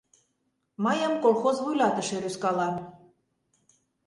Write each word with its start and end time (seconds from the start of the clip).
Мыйым 0.85 1.13
колхоз 1.23 1.57
вуйлатыше 1.63 2.17
рӱзкала. 2.23 2.69